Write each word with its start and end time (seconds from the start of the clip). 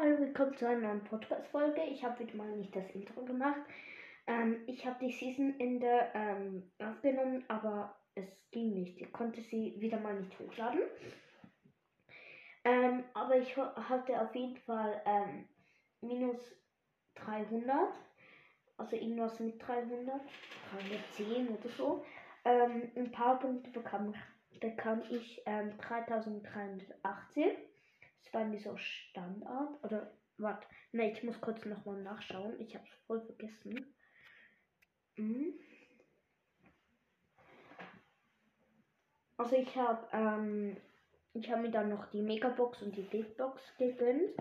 Hallo, 0.00 0.16
willkommen 0.20 0.56
zu 0.56 0.64
einer 0.64 0.86
neuen 0.86 1.02
Podcast-Folge. 1.02 1.80
Ich 1.90 2.04
habe 2.04 2.20
wieder 2.20 2.36
mal 2.36 2.56
nicht 2.56 2.76
das 2.76 2.88
Intro 2.90 3.24
gemacht. 3.24 3.60
Ähm, 4.28 4.58
ich 4.68 4.86
habe 4.86 5.04
die 5.04 5.10
Season-Ende 5.10 6.10
ähm, 6.14 6.70
aufgenommen, 6.78 7.44
aber 7.48 7.96
es 8.14 8.28
ging 8.52 8.74
nicht. 8.74 9.00
Ich 9.00 9.12
konnte 9.12 9.40
sie 9.40 9.74
wieder 9.78 9.98
mal 9.98 10.14
nicht 10.14 10.38
hochladen. 10.38 10.82
Ähm, 12.64 13.02
aber 13.12 13.38
ich 13.38 13.56
hatte 13.56 14.20
auf 14.20 14.32
jeden 14.36 14.58
Fall 14.58 15.02
ähm, 15.04 15.48
minus 16.00 16.54
300. 17.16 17.92
Also 18.76 18.94
irgendwas 18.94 19.40
mit 19.40 19.60
300. 19.60 20.20
310 21.16 21.48
oder 21.48 21.68
so. 21.70 22.04
Ähm, 22.44 22.88
ein 22.94 23.10
paar 23.10 23.40
Punkte 23.40 23.70
bekam, 23.70 24.14
bekam 24.60 25.02
ich 25.10 25.42
3318. 25.44 27.50
War 28.32 28.44
mir 28.44 28.60
so 28.60 28.76
Standard. 28.76 29.82
Oder, 29.84 30.12
warte. 30.36 30.66
Ne, 30.92 31.12
ich 31.12 31.22
muss 31.22 31.40
kurz 31.40 31.64
nochmal 31.64 32.02
nachschauen. 32.02 32.60
Ich 32.60 32.74
habe 32.74 32.84
es 32.86 32.94
voll 33.06 33.20
vergessen. 33.20 33.94
Mhm. 35.16 35.54
Also 39.36 39.56
ich 39.56 39.76
habe 39.76 40.08
ähm, 40.12 40.76
ich 41.34 41.50
habe 41.50 41.62
mir 41.62 41.70
dann 41.70 41.88
noch 41.88 42.06
die 42.06 42.22
Megabox 42.22 42.82
und 42.82 42.96
die 42.96 43.02
Big 43.02 43.36
Box 43.36 43.62
gegönnt. 43.76 44.34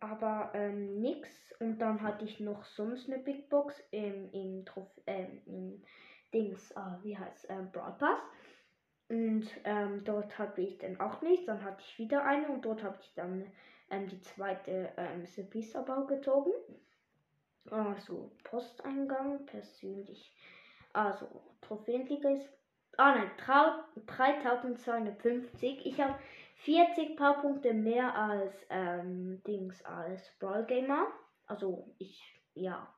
Aber 0.00 0.50
ähm, 0.54 1.00
nix. 1.00 1.28
Und 1.60 1.78
dann 1.78 2.02
hatte 2.02 2.24
ich 2.24 2.40
noch 2.40 2.64
sonst 2.64 3.08
eine 3.08 3.22
Big 3.22 3.48
Box 3.48 3.82
im, 3.90 4.30
im, 4.32 4.64
Trof 4.64 4.88
ähm, 5.06 5.42
im 5.46 5.82
Dings, 6.32 6.76
ah, 6.76 6.98
wie 7.02 7.16
heißt 7.16 7.46
ähm, 7.48 7.70
Broad 7.72 7.98
Pass. 7.98 8.18
Und 9.08 9.48
ähm, 9.64 10.02
dort 10.04 10.36
hatte 10.38 10.60
ich 10.62 10.78
dann 10.78 10.98
auch 11.00 11.22
nichts. 11.22 11.46
Dann 11.46 11.62
hatte 11.62 11.82
ich 11.86 11.98
wieder 11.98 12.24
eine 12.24 12.48
und 12.48 12.64
dort 12.64 12.82
habe 12.82 12.98
ich 13.00 13.12
dann 13.14 13.46
ähm, 13.90 14.08
die 14.08 14.20
zweite 14.20 14.92
ähm, 14.96 15.24
Serviceabau 15.26 16.06
gezogen. 16.06 16.50
Also 17.70 18.32
Posteingang 18.44 19.46
persönlich. 19.46 20.34
Also 20.92 21.28
Trophäenliga 21.60 22.30
ist. 22.30 22.48
Ah 22.96 23.14
nein, 23.14 23.30
3250. 24.06 25.84
Ich 25.84 26.00
habe 26.00 26.18
40 26.56 27.16
paar 27.16 27.40
Punkte 27.42 27.74
mehr 27.74 28.14
als 28.14 28.54
ähm, 28.70 29.42
Dings 29.46 29.84
als 29.84 30.32
Brawl 30.38 30.64
Gamer. 30.64 31.06
Also 31.46 31.94
ich, 31.98 32.22
ja. 32.54 32.92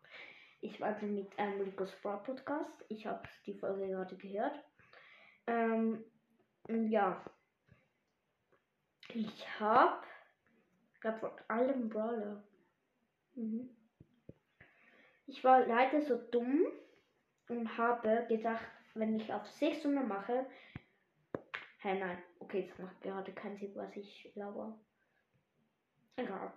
Ich 0.60 0.80
war 0.80 1.00
mit 1.02 1.28
ähm, 1.36 1.60
Rico's 1.60 1.92
Brawl 2.02 2.22
Podcast. 2.22 2.84
Ich 2.88 3.06
habe 3.06 3.22
die 3.46 3.54
Folge 3.54 3.88
gerade 3.88 4.16
gehört. 4.16 4.58
Ähm, 5.48 6.04
ja. 6.68 7.24
Ich 9.14 9.60
habe, 9.60 10.06
ich 10.92 11.00
glaube, 11.00 11.18
von 11.18 11.30
allem 11.48 11.88
Brawler. 11.88 12.44
Mhm. 13.34 13.70
Ich 15.26 15.42
war 15.42 15.66
leider 15.66 16.02
so 16.02 16.16
dumm 16.30 16.66
und 17.48 17.78
habe 17.78 18.26
gedacht, 18.28 18.66
wenn 18.94 19.16
ich 19.16 19.32
auf 19.32 19.46
600 19.46 20.06
mache. 20.06 20.46
Hä, 21.80 21.90
hey, 21.90 21.98
nein. 21.98 22.18
Okay, 22.40 22.68
das 22.68 22.78
macht 22.78 23.00
gerade 23.00 23.32
keinen 23.32 23.56
Sinn, 23.56 23.74
was 23.74 23.96
ich 23.96 24.30
glaube. 24.34 24.74
Egal. 26.16 26.52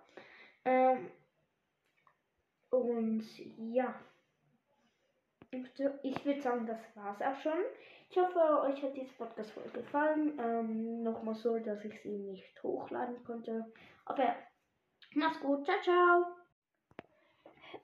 Ähm, 0.64 1.10
und 2.70 3.24
ja. 3.72 3.94
Ich 6.02 6.24
würde 6.24 6.40
sagen, 6.40 6.66
das 6.66 6.80
war's 6.94 7.20
auch 7.20 7.40
schon. 7.42 7.60
Ich 8.08 8.16
hoffe, 8.16 8.38
euch 8.62 8.82
hat 8.82 8.96
diese 8.96 9.12
Podcast 9.14 9.50
voll 9.52 9.68
gefallen. 9.72 10.38
Ähm, 10.38 11.02
Nochmal 11.02 11.34
so, 11.34 11.58
dass 11.58 11.84
ich 11.84 12.00
sie 12.02 12.16
nicht 12.18 12.62
hochladen 12.62 13.22
konnte. 13.24 13.70
Aber 14.06 14.22
ja, 14.22 14.36
mach's 15.14 15.40
gut. 15.40 15.64
Ciao, 15.64 15.80
ciao. 15.82 16.24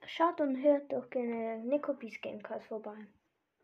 Schaut 0.05 0.41
und 0.41 0.61
hört 0.63 0.91
doch 0.91 1.09
gerne 1.09 1.59
Nico 1.63 1.93
Gamecast 2.21 2.67
vorbei. 2.67 3.07